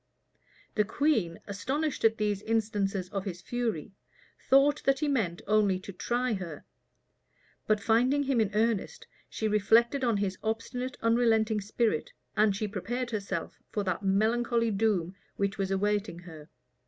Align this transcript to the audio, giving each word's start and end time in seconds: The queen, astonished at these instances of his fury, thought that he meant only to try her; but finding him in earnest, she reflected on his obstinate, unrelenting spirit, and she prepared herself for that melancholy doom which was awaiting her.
The 0.73 0.83
queen, 0.83 1.39
astonished 1.45 2.03
at 2.03 2.17
these 2.17 2.41
instances 2.41 3.07
of 3.09 3.25
his 3.25 3.39
fury, 3.39 3.91
thought 4.49 4.81
that 4.85 4.97
he 4.97 5.07
meant 5.07 5.43
only 5.45 5.77
to 5.79 5.93
try 5.93 6.33
her; 6.33 6.65
but 7.67 7.79
finding 7.79 8.23
him 8.23 8.41
in 8.41 8.49
earnest, 8.55 9.05
she 9.29 9.47
reflected 9.47 10.03
on 10.03 10.17
his 10.17 10.39
obstinate, 10.43 10.97
unrelenting 11.03 11.61
spirit, 11.61 12.13
and 12.35 12.55
she 12.55 12.67
prepared 12.67 13.11
herself 13.11 13.59
for 13.69 13.83
that 13.83 14.01
melancholy 14.01 14.71
doom 14.71 15.13
which 15.35 15.59
was 15.59 15.69
awaiting 15.69 16.17
her. 16.17 16.49